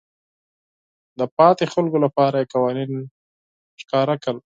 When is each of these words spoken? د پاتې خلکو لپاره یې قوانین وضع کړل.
د 1.19 1.21
پاتې 1.37 1.65
خلکو 1.73 1.97
لپاره 2.05 2.35
یې 2.41 2.49
قوانین 2.53 2.89
وضع 2.97 4.15
کړل. 4.23 4.37